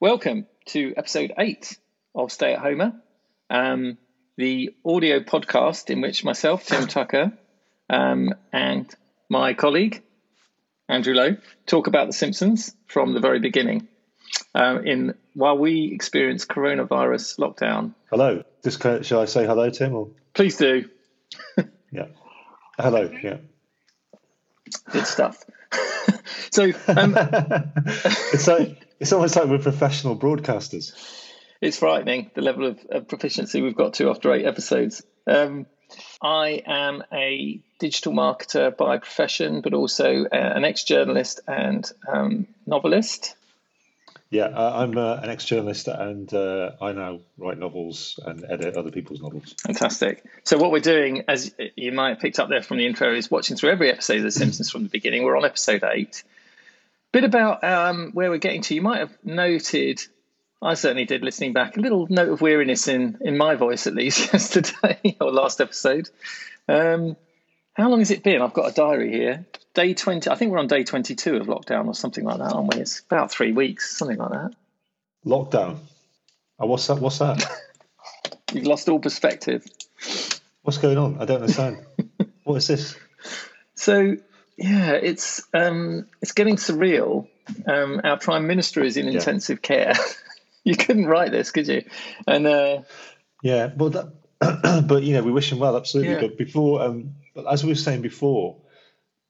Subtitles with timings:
[0.00, 1.76] Welcome to episode eight
[2.14, 2.92] of Stay at Homer,
[3.50, 3.98] um,
[4.36, 7.32] the audio podcast in which myself, Tim Tucker,
[7.90, 8.88] um, and
[9.28, 10.04] my colleague,
[10.88, 13.88] Andrew Lowe, talk about The Simpsons from the very beginning.
[14.54, 17.94] Um, in while we experience coronavirus lockdown.
[18.08, 18.44] Hello.
[18.62, 19.96] Just shall I say hello, Tim?
[19.96, 20.88] Or please do.
[21.90, 22.06] yeah.
[22.78, 23.10] Hello.
[23.20, 23.38] Yeah.
[24.92, 25.42] Good stuff.
[26.50, 27.14] so um,
[28.32, 30.92] it's like it's almost like we're professional broadcasters.
[31.60, 35.02] It's frightening the level of, of proficiency we've got to after eight episodes.
[35.26, 35.66] Um,
[36.22, 42.46] I am a digital marketer by profession, but also uh, an ex journalist and um,
[42.66, 43.34] novelist.
[44.30, 48.76] Yeah, uh, I'm uh, an ex journalist and uh, I now write novels and edit
[48.76, 49.54] other people's novels.
[49.64, 50.22] Fantastic.
[50.44, 53.30] So, what we're doing, as you might have picked up there from the intro, is
[53.30, 55.22] watching through every episode of The Simpsons from the beginning.
[55.22, 56.24] We're on episode eight.
[57.10, 58.74] Bit about um, where we're getting to.
[58.74, 60.02] You might have noted,
[60.60, 63.94] I certainly did listening back, a little note of weariness in, in my voice, at
[63.94, 66.10] least, yesterday or last episode.
[66.68, 67.16] Um,
[67.72, 68.42] how long has it been?
[68.42, 69.46] I've got a diary here
[69.78, 72.74] day 20 i think we're on day 22 of lockdown or something like that aren't
[72.74, 72.80] we?
[72.80, 74.50] It's about three weeks something like that.
[75.24, 75.78] Lockdown?
[76.58, 77.48] Oh, what's that what's that?
[78.52, 79.64] You've lost all perspective.
[80.62, 81.18] What's going on?
[81.20, 81.78] I don't understand.
[82.42, 82.96] What is this?
[83.74, 84.16] So
[84.56, 87.28] yeah it's um it's getting surreal.
[87.66, 89.12] Um our prime minister is in yeah.
[89.12, 89.94] intensive care.
[90.64, 91.84] You couldn't write this could you?
[92.26, 92.82] And uh
[93.44, 94.06] yeah well that
[94.88, 96.20] but you know we wish him well absolutely yeah.
[96.20, 98.56] but before um but as we were saying before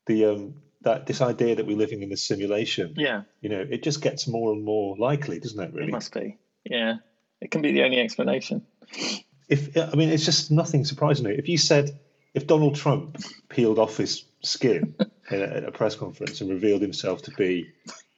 [0.08, 2.94] the um, that this idea that we're living in a simulation.
[2.96, 3.22] Yeah.
[3.40, 5.72] You know, it just gets more and more likely, doesn't it?
[5.72, 6.38] Really, it must be.
[6.64, 6.96] Yeah,
[7.40, 8.66] it can be the only explanation.
[9.48, 11.26] If I mean, it's just nothing surprising.
[11.26, 11.98] If you said
[12.34, 13.16] if Donald Trump
[13.48, 14.94] peeled off his skin
[15.30, 17.68] in a, at a press conference and revealed himself to be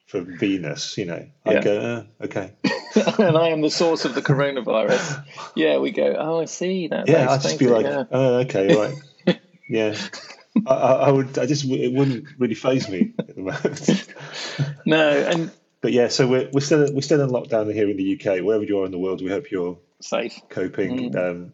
[0.07, 1.61] from Venus, you know, I'd yeah.
[1.61, 2.53] go, uh, okay.
[3.19, 5.25] and I am the source of the coronavirus.
[5.53, 7.09] Yeah, we go, oh, I see that.
[7.09, 8.05] Yeah, I'd just be like, yeah.
[8.09, 9.39] oh, okay, right.
[9.67, 9.97] yeah.
[10.67, 11.37] I, I, would.
[11.37, 14.13] I just it wouldn't really faze me at the moment.
[14.85, 15.51] no, and
[15.81, 18.43] but yeah, so we're we're still we're still in lockdown here in the UK.
[18.43, 21.11] Wherever you are in the world, we hope you're safe, coping.
[21.11, 21.31] Mm.
[21.31, 21.53] Um,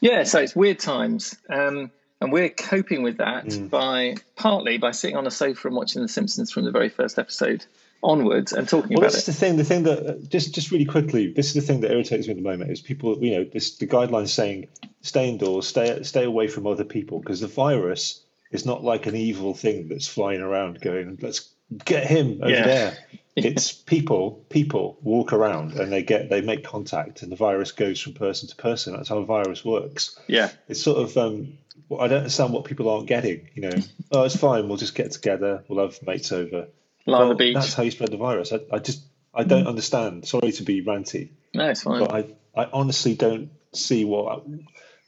[0.00, 1.90] yeah, so it's weird times, um,
[2.20, 3.68] and we're coping with that mm.
[3.68, 7.18] by partly by sitting on a sofa and watching The Simpsons from the very first
[7.18, 7.66] episode
[8.02, 9.30] onwards and talking well, about this it.
[9.30, 9.56] Is the thing.
[9.56, 12.32] The thing that uh, just just really quickly, this is the thing that irritates me
[12.32, 13.22] at the moment is people.
[13.22, 14.68] You know, this the guidelines saying
[15.06, 19.16] stay indoors, stay stay away from other people because the virus is not like an
[19.16, 21.50] evil thing that's flying around going let's
[21.84, 22.64] get him over yeah.
[22.64, 22.98] there.
[23.38, 24.46] It's people.
[24.48, 28.48] People walk around and they get they make contact, and the virus goes from person
[28.48, 28.94] to person.
[28.94, 30.18] That's how a virus works.
[30.26, 31.14] Yeah, it's sort of.
[31.18, 31.58] Um,
[32.00, 33.50] I don't understand what people aren't getting.
[33.54, 33.76] You know,
[34.12, 34.68] oh, it's fine.
[34.68, 35.64] We'll just get together.
[35.68, 36.68] We'll have mates over.
[37.04, 37.54] Lie well, on the beach.
[37.54, 38.54] That's how you spread the virus.
[38.54, 39.68] I, I just I don't mm.
[39.68, 40.26] understand.
[40.26, 41.28] Sorry to be ranty.
[41.52, 42.00] No, it's fine.
[42.00, 44.46] But I I honestly don't see what.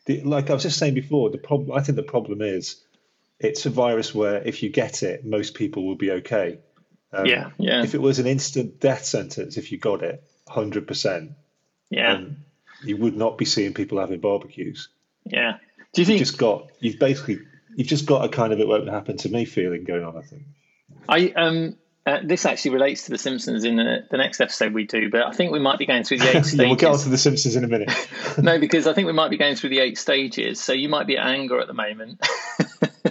[0.09, 1.77] The, like I was just saying before, the problem.
[1.77, 2.83] I think the problem is,
[3.39, 6.61] it's a virus where if you get it, most people will be okay.
[7.13, 7.83] Um, yeah, yeah.
[7.83, 11.33] If it was an instant death sentence, if you got it, hundred percent.
[11.91, 12.15] Yeah.
[12.15, 12.39] Um,
[12.83, 14.89] you would not be seeing people having barbecues.
[15.27, 15.59] Yeah.
[15.93, 17.41] Do you think you've just got you've basically
[17.77, 20.17] you've just got a kind of it won't happen to me feeling going on?
[20.17, 20.45] I think.
[21.07, 21.77] I um
[22.09, 25.27] uh, this actually relates to The Simpsons in the, the, next episode we do, but
[25.27, 26.55] I think we might be going through the eight stages.
[26.55, 27.91] yeah, we'll get on to The Simpsons in a minute.
[28.39, 30.59] no, because I think we might be going through the eight stages.
[30.59, 32.21] So you might be at anger at the moment.
[32.25, 33.11] uh,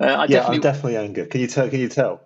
[0.00, 0.56] I yeah, definitely...
[0.56, 1.26] I'm definitely anger.
[1.26, 1.68] Can you tell?
[1.68, 2.20] Can you tell?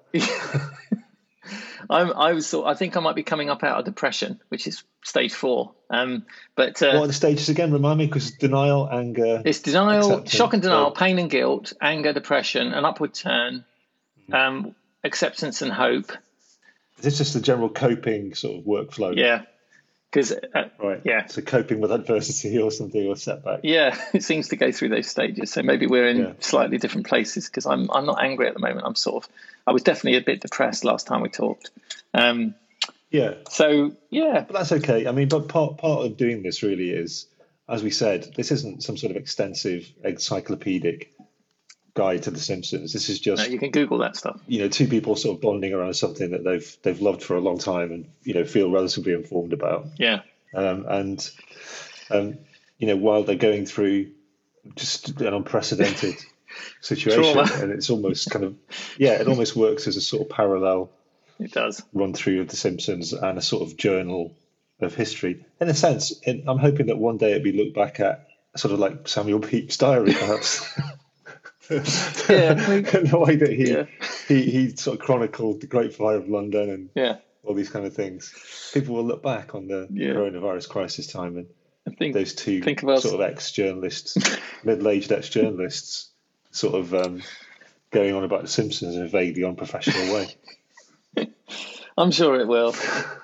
[1.90, 2.52] I'm, I was.
[2.54, 5.72] I think I might be coming up out of depression, which is stage four.
[5.90, 6.24] Um,
[6.56, 7.72] but uh, what are the stages again?
[7.72, 9.42] Remind me, because denial, anger.
[9.44, 13.64] It's denial, shock and denial, pain and guilt, anger, depression, an upward turn.
[14.26, 14.34] Hmm.
[14.34, 14.74] Um,
[15.06, 16.12] acceptance and hope.
[16.98, 19.16] Is this just the general coping sort of workflow?
[19.16, 19.42] Yeah.
[20.10, 21.26] Because uh, right, yeah.
[21.26, 23.60] So coping with adversity or something or setback.
[23.64, 25.52] Yeah, it seems to go through those stages.
[25.52, 26.32] So maybe we're in yeah.
[26.40, 27.46] slightly different places.
[27.46, 28.86] Because I'm I'm not angry at the moment.
[28.86, 29.30] I'm sort of
[29.66, 31.70] I was definitely a bit depressed last time we talked.
[32.14, 32.54] Um,
[33.10, 33.34] yeah.
[33.50, 35.06] So yeah, but that's okay.
[35.06, 37.26] I mean, but part part of doing this really is,
[37.68, 41.12] as we said, this isn't some sort of extensive encyclopedic
[41.96, 42.92] guide to The Simpsons.
[42.92, 44.38] This is just no, you can Google that stuff.
[44.46, 47.40] You know, two people sort of bonding around something that they've they've loved for a
[47.40, 49.86] long time and you know feel relatively informed about.
[49.96, 50.20] Yeah.
[50.54, 51.30] Um, and
[52.10, 52.38] um,
[52.78, 54.12] you know, while they're going through
[54.76, 56.14] just an unprecedented
[56.80, 57.50] situation, Trauma.
[57.54, 58.56] and it's almost kind of
[58.98, 60.90] yeah, it almost works as a sort of parallel.
[61.38, 64.34] It does run through of The Simpsons and a sort of journal
[64.80, 65.44] of history.
[65.60, 68.80] In a sense, I'm hoping that one day it'll be looked back at sort of
[68.80, 70.78] like Samuel Pepys' diary, perhaps.
[71.70, 73.84] yeah, the way that he, yeah.
[74.28, 77.16] he he sort of chronicled the Great Fire of London and yeah.
[77.44, 78.70] all these kind of things.
[78.74, 80.10] People will look back on the Yeah.
[80.12, 81.46] coronavirus crisis time and
[81.86, 84.16] I think those two think of us- sort of ex-journalists,
[84.64, 86.10] middle-aged ex-journalists,
[86.50, 87.22] sort of um,
[87.90, 90.36] going on about the Simpsons in a vaguely unprofessional way.
[91.98, 92.74] I'm sure it will.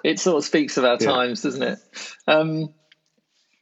[0.03, 1.79] It sort of speaks of our times, doesn't it?
[2.27, 2.73] Um,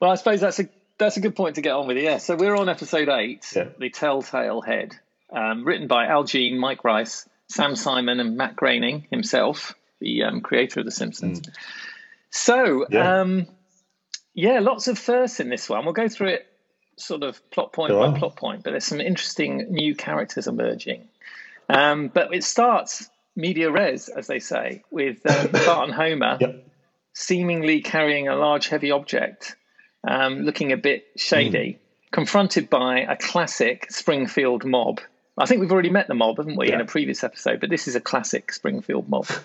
[0.00, 0.68] well, I suppose that's a
[1.00, 1.96] that's a good point to get on with.
[1.98, 2.18] Yeah.
[2.18, 3.68] So we're on episode eight, Yeah.
[3.78, 4.94] the Telltale Head,
[5.32, 10.40] um, written by Al Jean, Mike Reiss, Sam Simon, and Matt Groening himself, the um,
[10.40, 11.40] creator of The Simpsons.
[12.30, 13.20] So, Yeah.
[13.20, 13.46] um,
[14.34, 15.84] yeah, lots of firsts in this one.
[15.84, 16.46] We'll go through it
[16.96, 18.16] sort of plot point There by are.
[18.16, 21.08] plot point, but there's some interesting new characters emerging.
[21.68, 26.66] Um, but it starts media res, as they say, with um, Bart and Homer Yep.
[27.14, 29.56] seemingly carrying a large, heavy object,
[30.06, 31.78] um, looking a bit shady,
[32.10, 35.00] confronted by a classic Springfield mob.
[35.38, 37.60] I think we've already met the mob, haven't we, in a previous episode?
[37.60, 39.26] But this is a classic Springfield mob.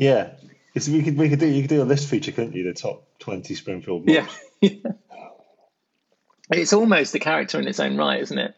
[0.00, 0.34] Yeah,
[0.76, 2.62] it's, we could we could do you could do a list feature, couldn't you?
[2.62, 4.06] The top twenty Springfield.
[4.06, 4.38] Mobs.
[4.62, 4.70] Yeah.
[6.52, 8.54] it's almost a character in its own right, isn't it?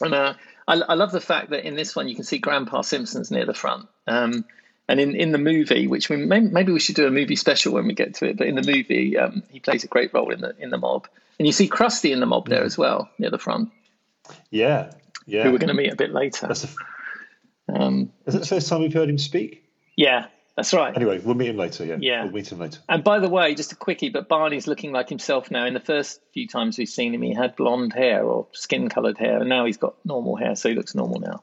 [0.00, 0.34] And uh,
[0.68, 3.44] I, I love the fact that in this one you can see Grandpa Simpson's near
[3.44, 3.88] the front.
[4.06, 4.44] Um,
[4.88, 7.74] and in, in the movie, which we may, maybe we should do a movie special
[7.74, 10.32] when we get to it, but in the movie um, he plays a great role
[10.32, 11.06] in the in the mob,
[11.38, 13.70] and you see Krusty in the mob there as well near the front,
[14.50, 14.92] yeah,
[15.26, 15.42] yeah.
[15.44, 16.46] who we're going to meet a bit later.
[16.48, 16.66] That's
[17.68, 19.62] Um, is it the first time we've heard him speak?
[19.96, 20.26] yeah,
[20.56, 20.96] that's right.
[20.96, 21.84] Anyway, we'll meet him later.
[21.84, 22.24] Yeah, Yeah.
[22.24, 22.80] we'll meet him later.
[22.88, 25.66] And by the way, just a quickie, but Barney's looking like himself now.
[25.66, 29.18] In the first few times we've seen him, he had blonde hair or skin coloured
[29.18, 31.42] hair, and now he's got normal hair, so he looks normal now.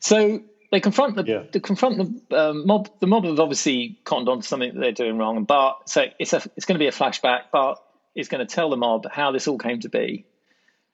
[0.00, 0.42] So
[0.72, 1.42] they confront the Yeah.
[1.52, 1.98] they confront
[2.30, 2.88] the um, mob.
[2.98, 5.88] The mob have obviously cottoned on to something that they're doing wrong, and Bart.
[5.88, 7.50] So it's a it's going to be a flashback.
[7.52, 7.78] Bart
[8.16, 10.24] is going to tell the mob how this all came to be,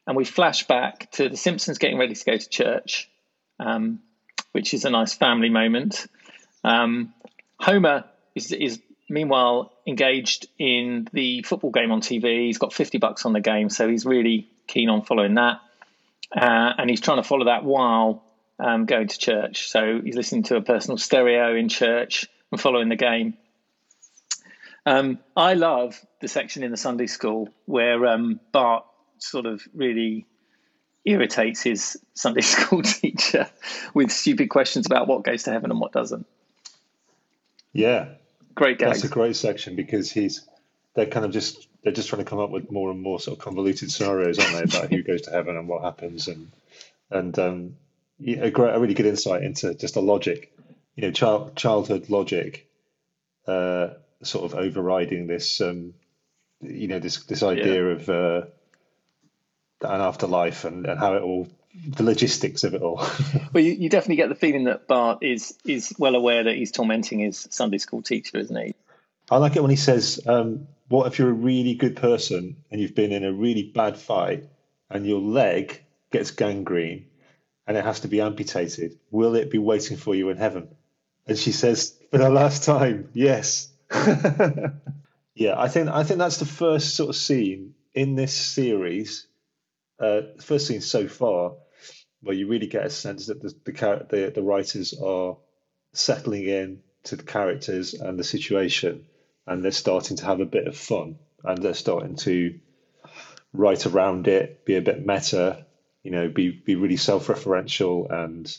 [0.06, 3.08] and we flash back to the Simpsons getting ready to go to church,
[3.60, 4.00] um,
[4.50, 6.08] which is a nice family moment.
[6.64, 7.14] Um,
[7.60, 8.04] Homer
[8.34, 12.46] is, is meanwhile engaged in the football game on TV.
[12.46, 15.60] He's got 50 bucks on the game, so he's really keen on following that.
[16.36, 18.24] Uh, and he's trying to follow that while
[18.58, 19.68] um, going to church.
[19.68, 23.36] So he's listening to a personal stereo in church and following the game.
[24.86, 28.84] Um, I love the section in the Sunday school where um, Bart
[29.18, 30.26] sort of really
[31.04, 33.48] irritates his Sunday school teacher
[33.94, 36.26] with stupid questions about what goes to heaven and what doesn't.
[37.72, 38.08] Yeah,
[38.58, 40.44] Great that's a great section because he's
[40.94, 43.38] they're kind of just they're just trying to come up with more and more sort
[43.38, 46.50] of convoluted scenarios, aren't they, about who goes to heaven and what happens and
[47.08, 47.76] and um,
[48.18, 50.52] yeah, a great a really good insight into just the logic,
[50.96, 52.68] you know, child childhood logic,
[53.46, 53.88] uh,
[54.22, 55.94] sort of overriding this um,
[56.60, 58.42] you know this this idea of uh,
[59.82, 61.48] an afterlife and, and how it all
[61.86, 63.04] the logistics of it all.
[63.52, 66.72] Well, you, you definitely get the feeling that Bart is is well aware that he's
[66.72, 68.74] tormenting his Sunday school teacher, isn't he?
[69.30, 72.80] I like it when he says, um, "What if you're a really good person and
[72.80, 74.48] you've been in a really bad fight
[74.90, 77.06] and your leg gets gangrene
[77.68, 78.98] and it has to be amputated?
[79.12, 80.74] Will it be waiting for you in heaven?"
[81.28, 83.70] And she says, "For the last time, yes."
[85.36, 89.28] yeah, I think I think that's the first sort of scene in this series,
[90.00, 91.54] uh, first scene so far,
[92.22, 95.36] where you really get a sense that the the, the, the writers are
[95.92, 99.06] settling in to the characters and the situation
[99.46, 102.58] and they're starting to have a bit of fun and they're starting to
[103.52, 105.64] write around it be a bit meta
[106.08, 108.56] you know be be really self-referential and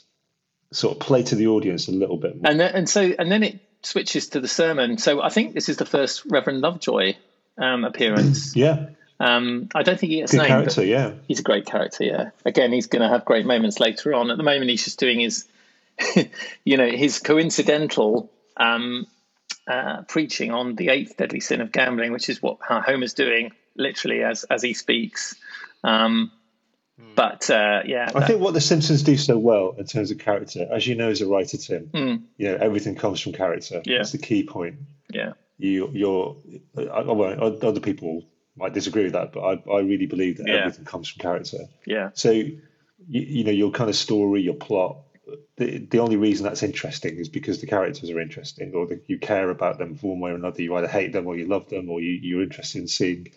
[0.72, 3.32] sort of play to the audience a little bit more And then, and so and
[3.32, 5.00] then it switches to the sermon.
[5.00, 7.16] So I think this is the first Reverend Lovejoy
[7.58, 8.56] um, appearance.
[8.56, 8.90] yeah
[9.20, 10.50] Um, I don't think he gets good named.
[10.50, 12.30] character yeah He's a great character, yeah.
[12.46, 14.30] Again, he's going to have great moments later on.
[14.30, 15.48] At the moment, he's just doing his,
[16.64, 19.08] you know, his coincidental um,
[19.68, 23.54] uh, preaching on the eighth deadly sin of gambling, which is what how Homer's doing
[23.76, 25.34] literally as as he speaks.
[25.84, 26.32] Um,
[27.16, 30.20] but uh, yeah, I that- think what the Simpsons do so well in terms of
[30.20, 32.24] character, as you know as a writer, Tim, Mm.
[32.38, 33.82] you know everything comes from character.
[33.86, 33.98] Yeah.
[34.00, 34.76] That's the key point.
[35.12, 36.36] yeah, You, you're,
[36.78, 38.24] I, I other people
[38.56, 40.56] might disagree with that, but I, I really believe that Yeah.
[40.60, 41.60] everything comes from character.
[41.86, 42.54] yeah, So, you,
[43.08, 44.98] you know, your kind of story, your plot,
[45.58, 49.18] the, the only reason that's interesting is because the characters are interesting or that you
[49.20, 50.62] care about them one way or another.
[50.62, 53.30] You either hate them or you love them or you, you're interested in seeing.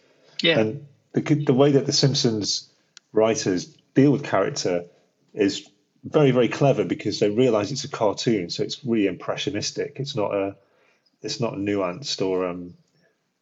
[0.42, 2.69] yeah, And the, the way that the Simpsons
[3.12, 4.87] writers deal with character
[5.35, 5.69] is
[6.04, 8.50] very, very clever because they realize it's a cartoon.
[8.50, 9.97] So it's really impressionistic.
[9.97, 10.57] It's not a,
[11.23, 12.75] it's not nuanced or, um,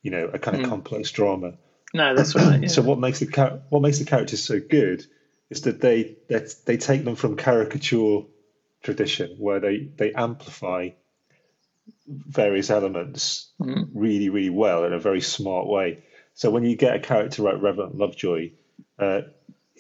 [0.02, 1.54] you know, a kind of complex drama.
[1.94, 2.60] no, that's right.
[2.62, 2.68] Yeah.
[2.68, 5.06] So what makes the char- what makes the characters so good
[5.48, 8.22] is that they that they take them from caricature
[8.82, 10.90] tradition where they they amplify
[12.06, 13.50] various elements
[13.94, 16.02] really, really well in a very smart way.
[16.34, 18.52] So when you get a character like Reverend Lovejoy,
[18.98, 19.22] uh,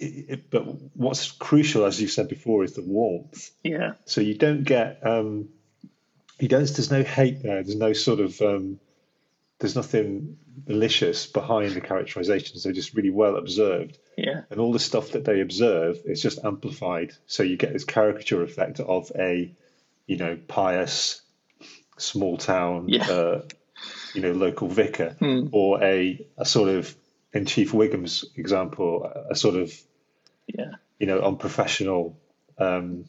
[0.00, 0.62] it, but
[0.96, 3.50] what's crucial, as you said before, is the warmth.
[3.62, 3.92] Yeah.
[4.06, 5.48] So you don't get, um,
[6.38, 6.66] you don't.
[6.66, 7.62] There's no hate there.
[7.62, 8.80] There's no sort of, um,
[9.58, 12.62] there's nothing malicious behind the characterizations.
[12.64, 13.98] They're just really well observed.
[14.16, 14.42] Yeah.
[14.50, 17.12] And all the stuff that they observe is just amplified.
[17.26, 19.54] So you get this caricature effect of a,
[20.06, 21.20] you know, pious,
[21.98, 23.10] small town, Yeah.
[23.10, 23.42] uh,
[24.14, 25.48] you know, local vicar, Hmm.
[25.52, 26.94] or a, a sort of,
[27.32, 29.72] in Chief Wiggum's example, a sort of,
[30.56, 30.72] Yeah.
[30.98, 32.18] you know, unprofessional,
[32.58, 33.06] um,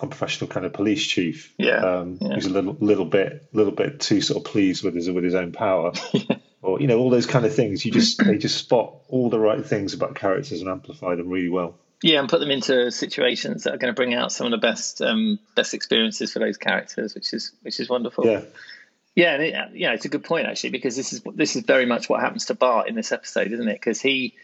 [0.00, 1.54] unprofessional kind of police chief.
[1.58, 2.34] Yeah, Um, yeah.
[2.34, 5.34] Who's a little, little bit, little bit too sort of pleased with his with his
[5.34, 5.92] own power,
[6.62, 7.84] or you know, all those kind of things.
[7.84, 11.48] You just they just spot all the right things about characters and amplify them really
[11.48, 11.74] well.
[12.02, 14.58] Yeah, and put them into situations that are going to bring out some of the
[14.58, 18.26] best um, best experiences for those characters, which is which is wonderful.
[18.26, 18.40] Yeah,
[19.14, 21.86] Yeah, and it, yeah, it's a good point actually because this is this is very
[21.86, 23.74] much what happens to Bart in this episode, isn't it?
[23.74, 24.34] Because he,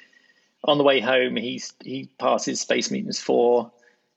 [0.65, 3.71] on the way home, he's he passes Space Mutants Four,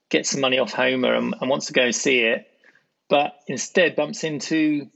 [0.09, 2.45] gets some money off Homer, and, and wants to go see it,
[3.09, 4.87] but instead bumps into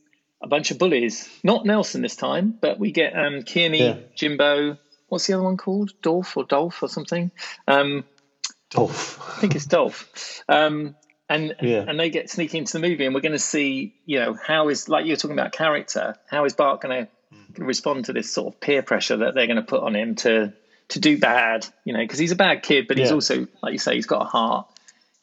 [0.42, 1.30] a bunch of bullies.
[1.44, 3.98] Not Nelson this time, but we get um, Kearney, Yeah.
[4.16, 4.78] Jimbo.
[5.08, 5.92] What's the other one called?
[6.02, 7.32] Dolph or Dolph or something?
[7.68, 8.04] Um,
[8.72, 9.20] Dolph.
[9.38, 10.42] I think it's Dolph.
[10.50, 10.96] Um,
[11.30, 11.86] and Yeah.
[11.88, 14.70] and they get sneaking into the movie, and we're going to see, you know, how
[14.70, 16.16] is like you're talking about character.
[16.28, 19.56] How is Bart going to respond to this sort of peer pressure that they're going
[19.58, 20.54] to put on him to
[20.90, 21.66] to do bad?
[21.84, 23.16] You know, because he's a bad kid, but he's Yeah.
[23.16, 24.68] also, like you say, he's got a heart.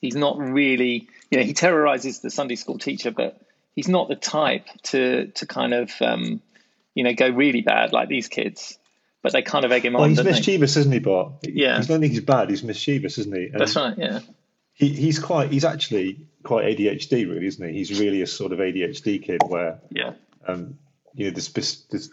[0.01, 3.41] He's not really, you know, he terrorizes the Sunday school teacher, but
[3.77, 6.41] he's not the type to to kind of, um,
[6.95, 8.79] you know, go really bad like these kids.
[9.23, 10.09] But they kind of egg him Well, on.
[10.09, 10.33] he's don't they?
[10.33, 11.35] mischievous, isn't he, Bart?
[11.45, 11.77] Yeah.
[11.77, 12.51] He's not think he's bad.
[12.51, 13.47] He's mischievous, isn't he?
[13.53, 13.97] And That's right.
[13.97, 14.19] Yeah.
[14.75, 15.53] He, he's quite.
[15.53, 17.73] He's actually quite ADHD, really, isn't he?
[17.73, 20.15] He's really a sort of ADHD kid where Yeah.
[20.49, 20.79] um,
[21.15, 22.11] you know, this, this, this,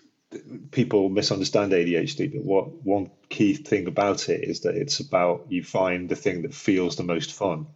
[0.71, 5.63] people misunderstand ADHD, but what one key thing about it is that it's about you
[5.63, 7.67] find the thing that feels the most fun,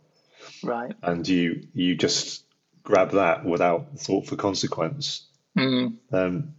[0.61, 0.93] Right.
[1.01, 2.43] and you you just
[2.83, 5.25] grab that without thought for consequence.
[5.57, 5.95] Mm.
[6.11, 6.53] Um,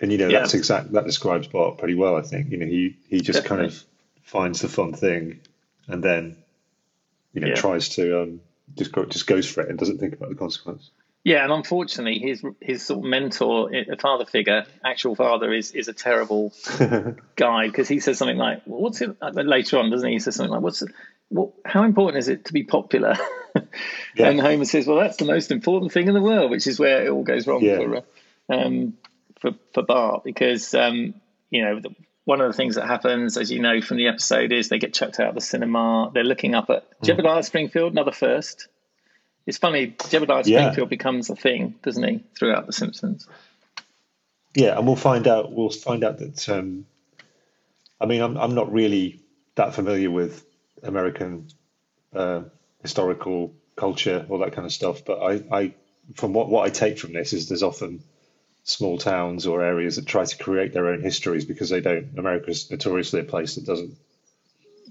[0.00, 0.40] and you know Yeah.
[0.40, 2.16] that's exact that describes Bart pretty well.
[2.16, 3.82] I think you know he he just kind of
[4.22, 5.40] finds the fun thing,
[5.88, 6.36] and then
[7.32, 7.54] you know Yeah.
[7.54, 8.40] tries to um,
[8.76, 10.90] just go, just goes for it and doesn't think about the consequence.
[11.24, 15.88] Yeah, and unfortunately, his his sort of mentor, a father figure, actual father, is is
[15.88, 16.52] a terrible
[17.36, 20.16] guy because he says something like, well, "What's it?" uh, Later on, doesn't he?
[20.16, 20.90] He says something like, "What's it,
[21.30, 21.52] what?
[21.64, 23.16] How important is it to be popular?"
[24.16, 24.28] Yeah.
[24.30, 27.04] And Homer says, "Well, that's the most important thing in the world," which is where
[27.06, 27.76] it all goes wrong Yeah.
[27.78, 28.00] for uh,
[28.48, 28.94] um,
[29.40, 31.14] for for Bart because um,
[31.50, 31.90] you know the,
[32.24, 34.92] one of the things that happens, as you know from the episode, is they get
[34.94, 36.10] chucked out of the cinema.
[36.12, 37.16] They're looking up at Mm.
[37.18, 38.68] Jebediah Springfield, another first.
[39.46, 40.60] It's funny, Jebediah Yeah.
[40.60, 43.26] Springfield becomes a thing, doesn't he, throughout The Simpsons?
[44.54, 45.52] Yeah, and we'll find out.
[45.52, 46.48] We'll find out that.
[46.48, 46.86] Um,
[48.00, 49.20] I mean, I'm I'm not really
[49.56, 50.44] that familiar with
[50.82, 51.48] American
[52.14, 52.42] uh,
[52.82, 55.04] historical culture, all that kind of stuff.
[55.04, 55.74] But I, I,
[56.14, 58.02] from what what I take from this is there's often
[58.62, 62.16] small towns or areas that try to create their own histories because they don't.
[62.16, 63.96] America's notoriously a place that doesn't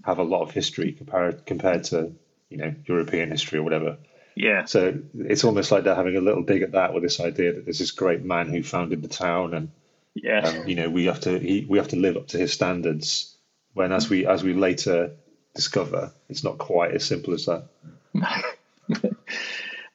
[0.04, 2.14] have a lot of history compared compared to
[2.50, 3.98] you know European history or whatever.
[4.36, 4.66] Yeah.
[4.66, 7.66] So it's almost like they're having a little dig at that with this idea that
[7.66, 9.70] there's this great man who founded the town, and
[10.16, 10.40] Yeah.
[10.40, 13.36] um, you know we have to he, we have to live up to his standards.
[13.74, 15.16] When as we as we later
[15.56, 17.68] discover, it's not quite as simple as that.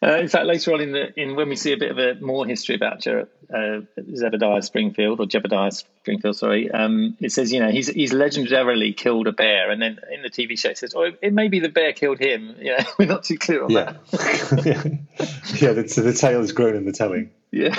[0.00, 2.14] Uh, in fact, later on in the in when we see a bit of a
[2.20, 3.10] more history about Je-
[3.52, 8.96] uh, Zebediah Springfield or Jebediah Springfield, sorry, um, it says you know he's he's legendarily
[8.96, 11.58] killed a bear, and then in the TV show it says, oh, it may be
[11.58, 12.54] the bear killed him.
[12.60, 14.62] Yeah, we're not too clear on Yeah, that.
[14.66, 15.26] yeah.
[15.68, 15.72] yeah.
[15.72, 17.30] The, the tale is grown in the telling.
[17.50, 17.74] Yeah.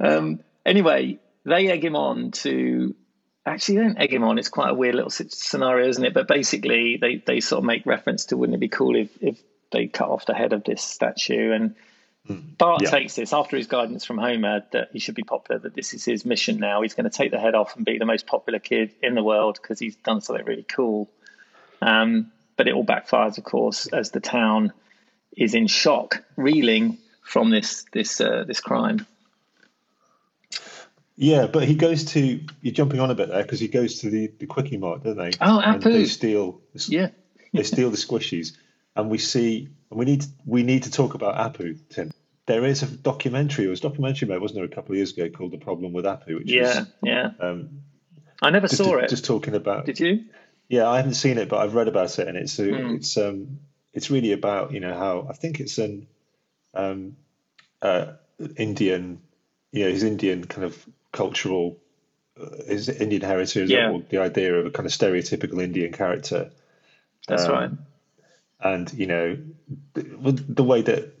[0.00, 2.94] um, anyway, they egg him on to.
[3.44, 4.38] Actually, they don't egg him on.
[4.38, 6.12] It's quite a weird little scenario, isn't it?
[6.14, 9.38] But basically, they, they sort of make reference to wouldn't it be cool if, if
[9.70, 11.52] they cut off the head of this statue?
[11.52, 11.74] And
[12.58, 12.90] Bart Yeah.
[12.90, 16.04] takes this after his guidance from Homer that he should be popular, that this is
[16.04, 16.82] his mission now.
[16.82, 19.22] He's going to take the head off and be the most popular kid in the
[19.22, 21.08] world because he's done something really cool.
[21.80, 24.72] Um, but it all backfires, of course, as the town
[25.36, 29.06] is in shock, reeling from this this uh, this crime.
[31.16, 34.10] Yeah, but he goes to you're jumping on a bit there because he goes to
[34.10, 35.30] the the Kwik-E-Mart, don't they?
[35.40, 37.10] Oh, And they steal Yeah,
[37.52, 38.56] they steal the squishies,
[38.98, 42.10] and we see and we need we need to talk about Apu, Tim.
[42.46, 43.64] There is a documentary.
[43.66, 45.92] It was a documentary made, wasn't there, a couple of years ago called "The Problem
[45.92, 47.30] with Apu," which yeah, was yeah.
[47.40, 47.82] um,
[48.42, 49.08] I never just, saw it.
[49.08, 49.86] just talking about.
[49.86, 50.24] Did you?
[50.68, 52.94] Yeah, I haven't seen it, but I've read about it, and it's a, Hmm.
[52.96, 53.60] it's um
[53.94, 56.06] it's really about you know how I think it's an
[56.74, 57.16] um
[57.80, 58.12] uh,
[58.56, 59.20] Indian,
[59.72, 61.78] you know, his Indian kind of cultural,
[62.40, 63.90] uh, his Indian heritage, Yeah.
[63.92, 66.50] or the idea of a kind of stereotypical Indian character.
[67.28, 67.70] That's Um, right.
[68.60, 69.38] And you know
[69.94, 71.14] the, the way that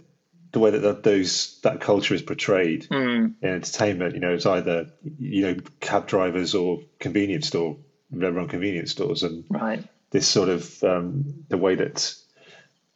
[0.50, 4.46] the way that, that those that culture is portrayed Mm, in entertainment you know it's
[4.46, 7.76] either you know cab drivers or convenience store
[8.10, 9.84] run convenience stores and right.
[10.10, 12.14] this sort of um, the way that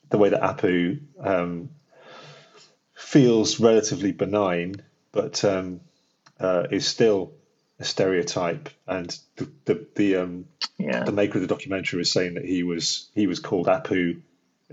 [0.09, 1.69] the way that Apu um,
[2.95, 4.77] feels relatively benign
[5.13, 5.81] but um,
[6.41, 7.33] uh, is still
[7.79, 10.47] a stereotype and the the, the um,
[10.79, 11.05] Yeah.
[11.05, 14.23] the maker of the documentary was saying that he was he was called Apu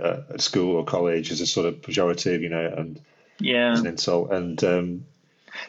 [0.01, 2.99] uh, at school or college as a sort of pejorative, you know, and
[3.39, 3.73] Yeah.
[3.73, 5.05] as an insult, and um,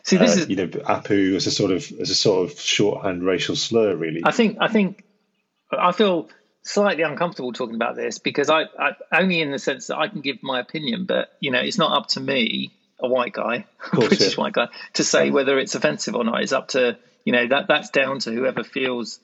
[0.02, 0.48] See, this uh, is.
[0.48, 4.22] you know, Apu as a sort of as a sort of shorthand racial slur, really.
[4.24, 4.58] I think.
[4.60, 5.04] I think.
[5.72, 6.28] I feel
[6.62, 10.20] slightly uncomfortable talking about this because I, I only in the sense that I can
[10.20, 13.90] give my opinion, but you know, it's not up to me, a white guy, a
[13.90, 14.42] course, British yeah.
[14.42, 16.42] white guy, to say whether it's offensive or not.
[16.42, 19.20] It's up to you know that that's down to whoever feels.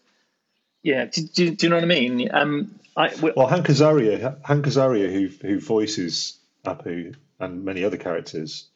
[0.87, 1.05] Yeah.
[1.07, 2.29] Do, do, do you know what I mean?
[2.33, 2.79] Um.
[2.97, 3.09] I.
[3.09, 8.69] w- Well, Hank Azaria, Hank Azaria, who who voices Apu and many other characters,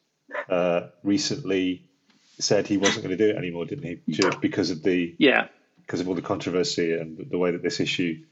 [0.48, 1.82] uh, recently
[2.38, 4.12] said he wasn't going to do it anymore, didn't he?
[4.12, 5.48] Ju- Because of the yeah.
[5.86, 8.22] because of all the controversy and the way that this issue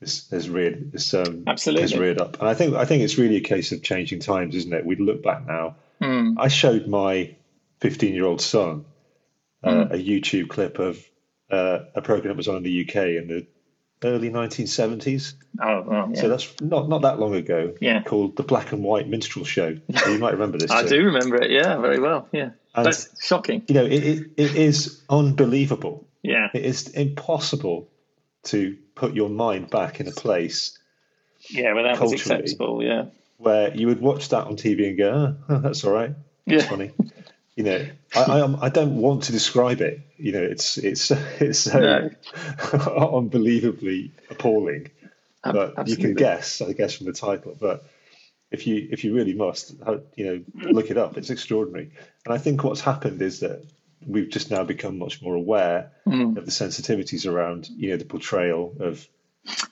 [0.00, 1.82] has, has reared this um, Absolutely.
[1.82, 2.38] has reared up.
[2.40, 4.84] And I think I think it's really a case of changing times, isn't it?
[4.86, 5.76] We look back now.
[6.02, 6.34] Mm.
[6.38, 7.36] I showed my
[7.80, 8.84] 15 year old son
[9.62, 9.92] uh, Hmm.
[9.92, 10.98] a YouTube clip of
[11.50, 13.46] uh, a program that was on in the UK in the
[14.02, 15.34] early 1970s.
[15.62, 15.82] Oh.
[15.82, 16.20] Well, yeah.
[16.20, 17.74] So that's not not that long ago.
[17.80, 18.02] Yeah.
[18.02, 19.78] Called the Black and White Minstrel Show.
[19.96, 20.70] So you might remember this.
[20.72, 20.88] I too.
[20.88, 21.50] do remember it.
[21.50, 21.78] Yeah.
[21.78, 22.28] Very well.
[22.32, 22.50] Yeah.
[22.74, 23.62] And- That's shocking.
[23.68, 26.06] You know, it, it, it is unbelievable.
[26.22, 26.48] Yeah.
[26.54, 27.88] It is impossible
[28.44, 30.78] to put your mind back in a place
[31.48, 31.72] Yeah.
[31.74, 32.82] Well, that was acceptable.
[32.82, 33.06] Yeah.
[33.38, 36.10] where you would watch that on TV and go, oh, that's all right.
[36.46, 36.68] It's Yeah.
[36.68, 36.90] funny.
[37.56, 40.00] You know, I, I, I don't want to describe it.
[40.16, 42.10] You know, it's it's it's so No.
[43.18, 44.90] unbelievably appalling.
[45.44, 47.56] Ab- But you can guess, I guess, from the title.
[47.60, 47.84] But
[48.50, 49.74] if you if you really must,
[50.16, 51.16] you know, look it up.
[51.18, 51.90] It's extraordinary.
[52.24, 53.62] And I think what's happened is that
[54.06, 56.36] we've just now become much more aware Mm.
[56.36, 59.06] of the sensitivities around, you know, the portrayal of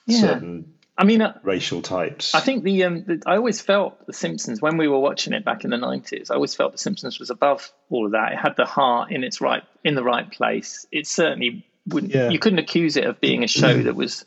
[0.07, 0.19] Yeah.
[0.21, 2.35] certain I mean, uh, racial types.
[2.35, 5.43] I think the, um, the I always felt The Simpsons when we were watching it
[5.43, 6.29] back in the nineties.
[6.29, 8.33] I always felt The Simpsons was above all of that.
[8.33, 10.85] It had the heart in its right in the right place.
[10.91, 12.13] It certainly wouldn't.
[12.13, 12.29] Yeah.
[12.29, 14.25] You couldn't accuse it of being a show that was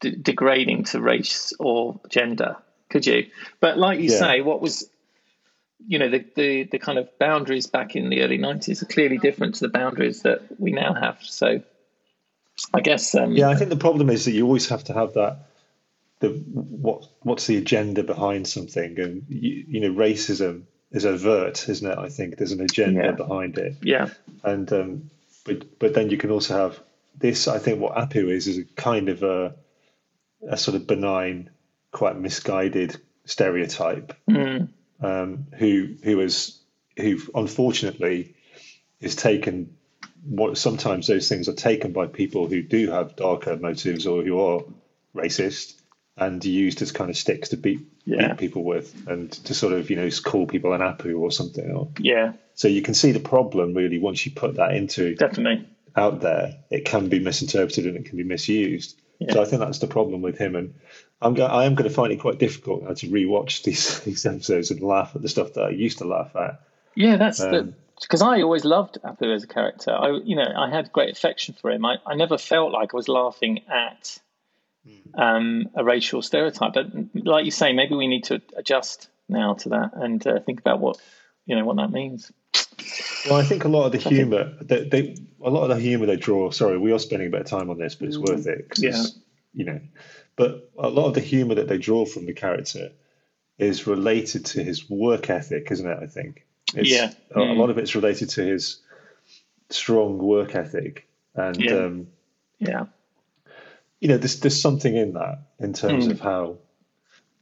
[0.00, 2.56] d- degrading to race or gender,
[2.90, 3.28] could you?
[3.60, 4.18] But like you Yeah.
[4.18, 4.90] say, what was
[5.86, 9.16] you know the, the the kind of boundaries back in the early nineties are clearly
[9.16, 11.18] different to the boundaries that we now have.
[11.22, 11.62] So
[12.74, 15.14] I guess um, Yeah, I think the problem is that you always have to have
[15.14, 15.46] that.
[16.20, 21.88] The what what's the agenda behind something, and you, you know, racism is overt, isn't
[21.90, 21.98] it?
[21.98, 23.10] I think there's an agenda Yeah.
[23.12, 24.08] behind it, yeah,
[24.42, 25.10] and um,
[25.44, 26.80] but but then you can also have
[27.16, 27.46] this.
[27.46, 29.54] I think what Apu is is a kind of a
[30.48, 31.50] a sort of benign,
[31.92, 34.68] quite misguided stereotype Mm.
[35.00, 36.60] um, who who is
[36.96, 38.34] who unfortunately
[39.00, 39.76] is taken.
[40.24, 44.40] What sometimes those things are taken by people who do have darker motives or who
[44.40, 44.60] are
[45.14, 45.77] racist
[46.18, 48.28] and used as kind of sticks to beat, Yeah.
[48.28, 51.70] beat people with and to sort of you know call people an apu or something.
[51.70, 55.68] Or, yeah, so you can see the problem really once you put that into definitely.
[55.96, 59.00] out there, it can be misinterpreted and it can be misused.
[59.32, 60.74] So I think that's the problem with him, and
[61.20, 64.24] I'm go- I am going to find it quite difficult now to rewatch these these
[64.24, 66.60] episodes and laugh at the stuff that I used to laugh at.
[66.94, 69.90] Yeah, that's the Um, because I always loved Apu as a character.
[69.90, 71.84] I, you know, I had great affection for him.
[71.84, 74.20] I, I never felt like I was laughing at
[75.14, 76.72] um, a racial stereotype.
[76.74, 80.60] But like you say, maybe we need to adjust now to that and uh, think
[80.60, 80.98] about what
[81.46, 82.30] you know what that means.
[83.26, 86.06] Well, I think a lot of the humour, they, they, a lot of the humour
[86.06, 86.50] they draw.
[86.50, 88.68] Sorry, we are spending a bit of time on this, but it's worth it.
[88.70, 89.18] 'cause it's,
[89.52, 89.80] you know,
[90.36, 92.92] but a lot of the humour that they draw from the character
[93.58, 95.98] is related to his work ethic, isn't it?
[96.00, 96.46] I think.
[96.74, 97.12] It's, Yeah.
[97.34, 97.56] A, a Mm.
[97.56, 98.80] lot of it's related to his
[99.70, 101.84] strong work ethic, and Yeah.
[101.86, 102.06] um,
[102.60, 102.86] Yeah,
[104.00, 106.10] you know, there's there's something in that in terms Mm.
[106.12, 106.58] of how,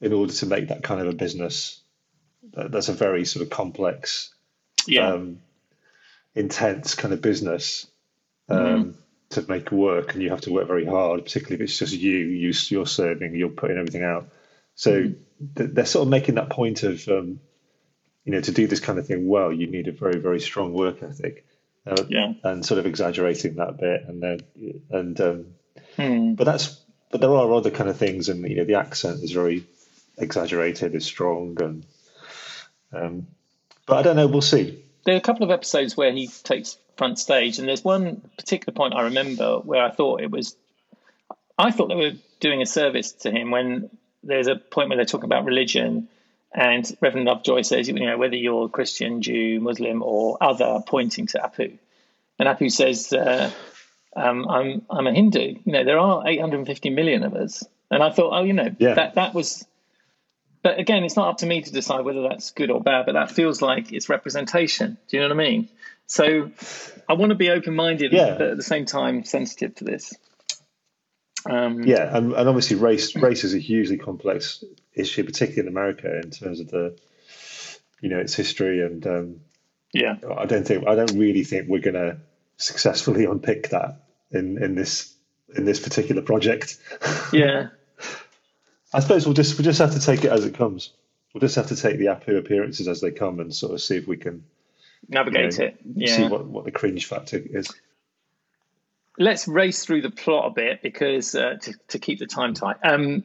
[0.01, 1.81] in order to make that kind of a business,
[2.55, 4.33] that, that's a very sort of complex
[4.87, 5.39] yeah, um,
[6.35, 7.87] intense kind of business
[8.49, 8.91] um, Mm-hmm.
[9.31, 12.17] to make work, and you have to work very hard, particularly if it's just you,
[12.19, 14.29] you you're serving, you're putting everything out.
[14.77, 15.13] So
[15.57, 17.41] th- they're sort of making that point of, um,
[18.25, 20.73] you know, to do this kind of thing well, you need a very very strong
[20.73, 21.45] work ethic,
[21.87, 22.33] uh, yeah.
[22.45, 24.41] and sort of exaggerating that bit, and then
[24.91, 25.47] and um,
[25.97, 26.35] Hmm.
[26.35, 29.33] but that's but there are other kind of things, and you know, the accent is
[29.33, 29.65] very
[30.19, 31.85] exaggerated, is strong, and
[32.93, 33.27] um,
[33.87, 34.27] But I don't know.
[34.27, 34.83] We'll see.
[35.05, 38.75] There are a couple of episodes where he takes front stage, and there's one particular
[38.75, 40.57] point I remember where I thought it was.
[41.59, 43.89] I thought they were doing a service to him when
[44.23, 46.09] there's a point where they're talking about religion,
[46.53, 51.39] and Reverend Lovejoy says, you know, whether you're Christian, Jew, Muslim, or other, pointing to
[51.39, 51.79] Apu,
[52.39, 53.51] and Apu says, uh,
[54.17, 58.11] um, "I'm I'm a Hindu." You know, there are 850 million of us, and I
[58.11, 58.95] thought, oh, you know, Yeah.
[58.95, 59.67] that that was.
[60.63, 63.07] But again, it's not up to me to decide whether that's good or bad.
[63.07, 64.99] But that feels like it's representation.
[65.09, 65.69] Do you know what I mean?
[66.09, 66.51] So
[67.09, 68.37] I want to be open-minded, Yeah.
[68.39, 70.15] but at the same time sensitive to this.
[71.49, 76.21] Um, Yeah, and, and obviously race race is a hugely complex issue, particularly in America
[76.21, 76.97] in terms of the,
[78.01, 78.83] you know, its history.
[78.83, 79.41] And um,
[79.93, 82.19] yeah, I don't think I don't really think we're going to
[82.57, 85.15] successfully unpick that in in this
[85.55, 86.79] in this particular project.
[87.33, 87.69] yeah.
[88.93, 90.93] I suppose we'll just we'll just have to take it as it comes.
[91.35, 93.97] We'll just have to take the Apu appearances as they come and sort of see
[93.97, 94.45] if we can
[95.09, 95.77] Navigate you know, it.
[95.95, 96.17] Yeah.
[96.17, 97.69] see what, what the cringe factor is.
[99.19, 102.77] let's race through the plot a bit because uh, to, to keep the time tight.
[102.83, 103.25] Um,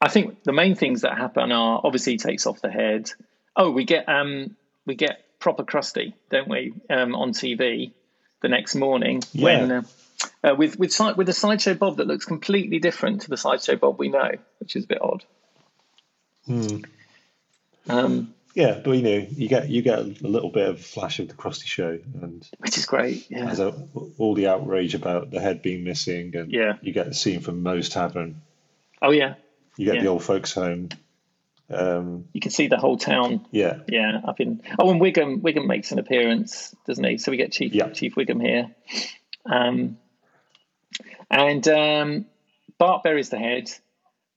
[0.00, 3.10] I think the main things that happen are obviously he takes off the head.
[3.54, 7.92] Oh, we get um, we get proper Krusty, don't we, um, on TV
[8.40, 9.82] the next morning when uh,
[10.44, 13.98] uh, with with with a sideshow Bob that looks completely different to the sideshow Bob
[13.98, 15.24] we know, which is a bit odd.
[17.88, 21.18] Um, Yeah, but you know, you get you get a little bit of a flash
[21.20, 23.30] of the Krusty show, and which is great.
[23.30, 23.74] Yeah, there's a,
[24.18, 26.74] all the outrage about the head being missing, and Yeah.
[26.82, 28.42] you get the scene from Moe's Tavern.
[29.00, 29.34] oh yeah,
[29.78, 30.02] You get Yeah.
[30.02, 30.90] the old folks' home.
[31.70, 34.60] Um, you can see the whole town yeah, Yeah, up in.
[34.78, 37.16] Oh, and Wiggum Wiggum makes an appearance, doesn't he?
[37.16, 37.88] So we get Chief Yeah.
[37.88, 38.70] Chief Wiggum here,
[39.46, 39.96] um,
[41.32, 42.26] and um,
[42.78, 43.70] Bart buries the head,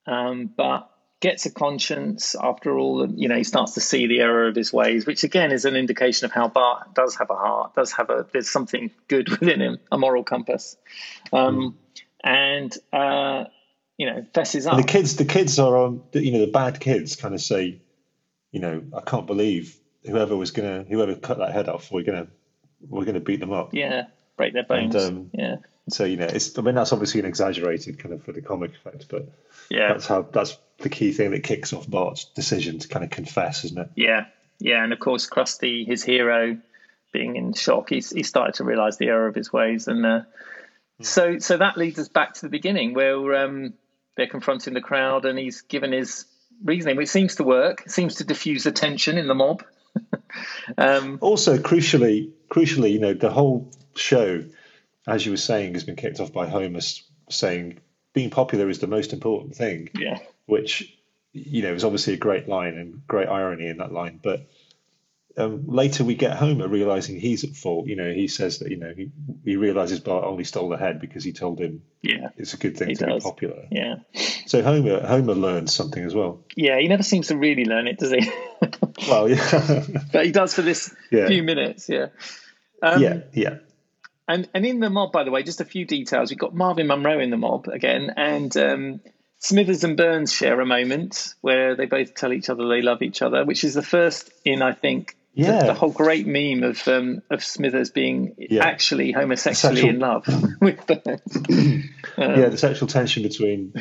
[0.06, 3.06] um, but gets a conscience after all.
[3.08, 5.76] You know, he starts to see the error of his ways, which again is an
[5.76, 8.26] indication of how Bart does have a heart, does have a.
[8.32, 10.76] There's something good within him, a moral compass,
[11.32, 11.76] um,
[12.24, 13.44] and uh,
[13.98, 14.78] you know, fesses up.
[14.78, 16.02] the kids, the kids are on.
[16.12, 17.82] You know, the bad kids kind of say,
[18.52, 22.28] you know, I can't believe whoever was gonna, whoever cut that head off, we're gonna,
[22.88, 23.74] we're gonna beat them up.
[23.74, 24.06] yeah,
[24.36, 24.94] break their bones.
[24.96, 25.56] um, yeah,
[25.88, 26.58] So you know, it's.
[26.58, 29.28] I mean, that's obviously an exaggerated kind of for the comic effect, but
[29.70, 29.88] yeah.
[29.88, 33.64] that's how that's the key thing that kicks off Bart's decision to kind of confess,
[33.64, 33.90] isn't it?
[33.96, 34.26] Yeah,
[34.58, 36.58] yeah, and of course, Krusty, his hero,
[37.12, 40.20] being in shock, he's he started to realise the error of his ways, and uh,
[41.02, 43.74] so so that leads us back to the beginning where um,
[44.16, 46.26] they're confronting the crowd, and he's given his
[46.64, 49.64] reasoning, which seems to work, seems to diffuse the tension in the mob.
[50.78, 54.44] um, Also, crucially, crucially, you know, the whole show,
[55.06, 56.80] as you were saying, has been kicked off by Homer
[57.28, 57.80] saying
[58.12, 60.96] being popular is the most important thing, yeah, which
[61.32, 64.20] you know is obviously a great line and great irony in that line.
[64.22, 64.48] But
[65.38, 67.86] um, later we get Homer realizing he's at fault.
[67.86, 69.10] You know, he says that you know he,
[69.44, 72.76] he realizes Bart only stole the head because he told him yeah, it's a good
[72.76, 73.24] thing to does.
[73.24, 73.66] be popular.
[73.70, 73.96] yeah,
[74.46, 76.44] So Homer Homer learns something as well.
[76.56, 76.78] yeah.
[76.78, 78.30] He never seems to really learn it, does he?
[79.08, 81.26] Well, yeah, but he does for this Yeah.
[81.28, 81.86] few minutes.
[81.88, 82.06] Yeah.
[82.82, 83.58] Um, yeah, yeah.
[84.26, 86.30] And and in the mob, by the way, just a few details.
[86.30, 89.00] We've got Marvin Monroe in the mob again, and um,
[89.38, 93.22] Smithers and Burns share a moment where they both tell each other they love each
[93.22, 95.64] other, which is the first in I think Yeah.
[95.66, 98.64] the, whole great meme of um, of Smithers being Yeah.
[98.64, 100.26] actually homosexually Sexual- in love
[100.60, 101.82] with Burns.
[102.18, 103.74] yeah, the sexual tension between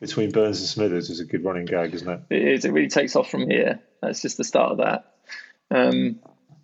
[0.00, 2.20] between Burns and Smithers is a good running gag, isn't it?
[2.30, 2.64] It is.
[2.64, 3.80] It really takes off from here.
[4.00, 5.14] That's just the start of that.
[5.70, 6.20] Um,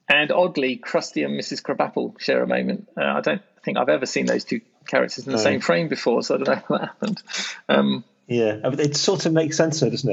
[0.09, 1.62] and oddly, Krusty and Mrs.
[1.62, 2.88] Krabappel share a moment.
[2.97, 5.42] Uh, I don't think I've ever seen those two characters in the No.
[5.42, 7.23] same frame before, so I don't know how that happened.
[7.68, 10.11] Um, Yeah, it sort of makes sense, though, doesn't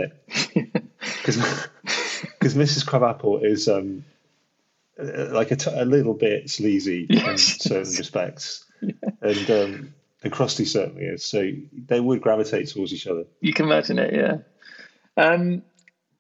[0.56, 0.84] it?
[1.00, 1.68] Because
[2.40, 2.86] Mrs.
[2.86, 4.06] Krabappel is um,
[5.00, 8.66] uh, like a, t- a little bit sleazy in certain respects,
[9.22, 11.26] and um, and Krusty certainly is.
[11.26, 13.26] So they would gravitate towards each other.
[13.42, 14.38] you can imagine it, yeah.
[15.22, 15.64] Um,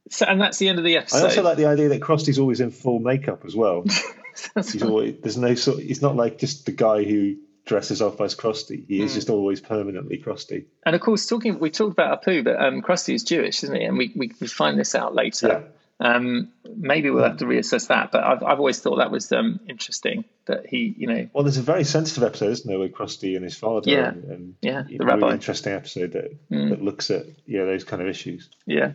[0.10, 1.17] so, and that's the end of the episode.
[1.17, 3.86] I also like the idea that Krusty's always in full makeup as well.
[4.55, 5.79] He's always there's no sort.
[5.79, 8.88] He's not like just the guy who dresses up as Krusty.
[8.88, 10.65] He is just always permanently Krusty.
[10.86, 13.84] and of course, talking we talked about Apu, but um, Krusty is Jewish, isn't he?
[13.84, 15.71] And we, we, we find this out later.
[16.01, 19.59] Um, maybe we'll have to reassess that, but I've, I've always thought that was um,
[19.67, 23.35] interesting that he, you know, Well, there's a very sensitive episode, isn't there, with Krusty
[23.35, 23.89] and his father?
[23.89, 24.09] Yeah.
[24.09, 25.27] And, and Yeah, the really rabbi.
[25.27, 25.33] Hmm.
[25.33, 28.49] interesting episode that, that looks at yeah those kind of issues.
[28.65, 28.93] Yeah.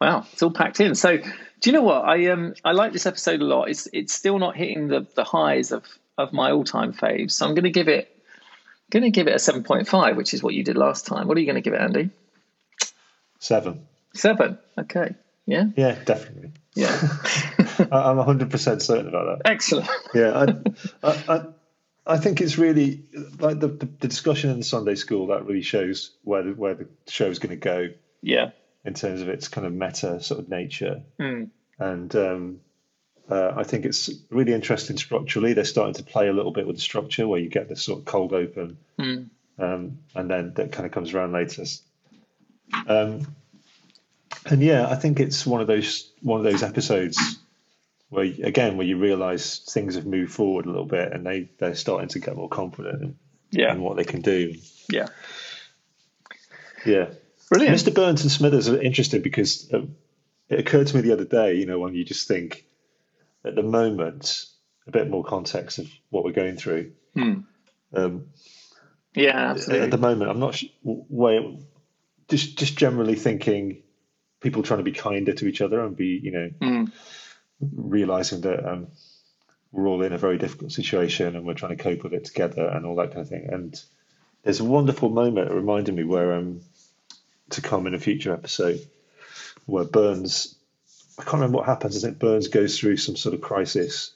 [0.00, 0.94] Wow, it's all packed in.
[0.94, 1.24] So, do
[1.64, 2.04] you know what?
[2.04, 3.70] I um I like this episode a lot.
[3.70, 5.84] It's it's still not hitting the the highs of
[6.18, 7.32] of my all time faves.
[7.32, 8.14] So I'm going to give it
[8.90, 11.26] going to give it a seven point five, which is what you did last time.
[11.26, 12.10] What are you going to give it, Andy?
[13.38, 13.86] Seven.
[14.14, 14.58] Seven.
[14.78, 15.14] Okay.
[15.46, 15.64] Yeah.
[15.76, 16.52] Yeah, definitely.
[16.74, 16.90] Yeah.
[17.90, 19.50] I'm 100 percent certain about that.
[19.50, 19.88] Excellent.
[20.14, 20.46] Yeah, I,
[21.08, 21.44] I, I,
[22.14, 23.04] I think it's really
[23.38, 26.74] like the, the, the discussion in the Sunday school that really shows where the, where
[26.74, 27.88] the show is going to go
[28.22, 28.50] Yeah.
[28.84, 31.02] in terms of its kind of meta sort of nature.
[31.20, 31.50] Mm.
[31.78, 32.60] And um,
[33.30, 35.52] uh, I think it's really interesting structurally.
[35.52, 38.00] They're starting to play a little bit with the structure where you get this sort
[38.00, 39.28] of cold open, Mm.
[39.58, 41.64] um, and then that kind of comes around later.
[42.88, 43.34] Um,
[44.50, 47.38] and yeah, I think it's one of those one of those episodes
[48.08, 51.74] where again where you realise things have moved forward a little bit, and they they're
[51.74, 53.18] starting to get more confident in,
[53.50, 53.72] Yeah.
[53.72, 54.54] in what they can do.
[54.90, 55.08] Yeah.
[56.84, 57.10] Yeah.
[57.50, 57.76] Brilliant.
[57.76, 57.94] Mr.
[57.94, 59.94] Burns and Smithers are interesting because um,
[60.48, 62.64] it occurred to me the other day, you know, when you just think
[63.44, 64.46] at the moment,
[64.86, 66.92] a bit more context of what we're going through.
[67.14, 67.40] Hmm.
[67.94, 68.26] Um,
[69.14, 69.90] Yeah, at absolutely.
[69.90, 71.58] the moment, I'm not sh- way,
[72.28, 73.82] just just generally thinking
[74.46, 76.92] people trying to be kinder to each other and be, you know, Mm.
[77.74, 78.86] realizing that um,
[79.72, 82.66] we're all in a very difficult situation and we're trying to cope with it together
[82.66, 83.48] and all that kind of thing.
[83.50, 83.82] And
[84.42, 86.60] there's a wonderful moment that reminded me where um,
[87.50, 88.80] to come in a future episode
[89.64, 90.54] where Burns,
[91.18, 91.96] I can't remember what happens.
[91.96, 94.12] I think Burns goes through some sort of crisis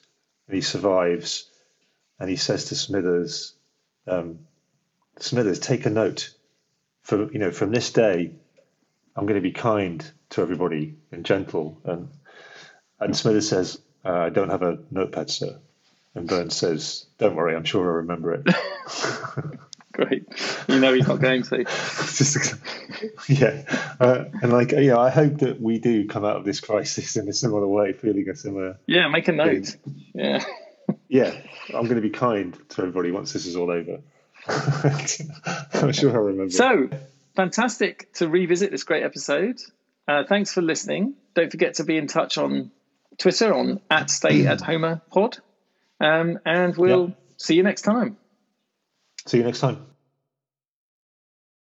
[0.47, 1.51] and he survives
[2.21, 3.55] and he says to Smithers,
[4.07, 4.41] um,
[5.19, 6.31] Smithers, take a note.
[7.03, 8.33] For you know, from this day,
[9.21, 11.79] I'm going to be kind to everybody and gentle.
[11.85, 12.09] And
[12.99, 15.59] and Smithers says, uh, I don't have a notepad, sir.
[16.15, 18.47] And Burns says, Don't worry, I'm sure I'll remember it.
[19.93, 20.27] Great.
[20.69, 21.65] You know he's not going to.
[21.65, 22.55] Just-
[23.29, 23.63] yeah,
[24.01, 27.29] uh, and like yeah, I hope that we do come out of this crisis in
[27.29, 28.79] a similar way, feeling a similar.
[28.87, 29.77] Yeah, make a note.
[30.15, 30.43] Yeah.
[31.09, 31.35] Yeah,
[31.69, 34.01] I'm going to be kind to everybody once this is all over.
[34.47, 36.45] I'm sure I'll remember.
[36.47, 36.53] it.
[36.53, 36.89] So
[37.37, 39.59] fantastic to revisit this great episode.
[40.09, 41.15] Uh, thanks for listening.
[41.35, 42.71] Don't forget to be in touch on
[43.19, 45.39] Twitter on at Stay at Homer Pod,
[46.01, 47.15] um, and we'll Yeah.
[47.37, 48.17] see you next time.
[49.27, 49.87] See you next time.